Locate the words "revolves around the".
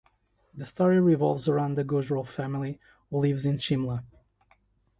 0.99-1.83